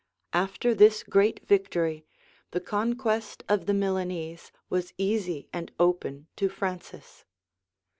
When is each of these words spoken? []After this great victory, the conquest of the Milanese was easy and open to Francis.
[]After 0.33 0.73
this 0.73 1.03
great 1.03 1.45
victory, 1.47 2.07
the 2.49 2.59
conquest 2.59 3.43
of 3.47 3.67
the 3.67 3.73
Milanese 3.75 4.51
was 4.67 4.95
easy 4.97 5.47
and 5.53 5.71
open 5.79 6.25
to 6.37 6.49
Francis. 6.49 7.23